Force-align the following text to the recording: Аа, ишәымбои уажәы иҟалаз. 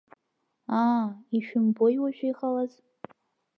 Аа, 0.81 1.05
ишәымбои 1.37 1.97
уажәы 2.01 2.27
иҟалаз. 2.29 2.73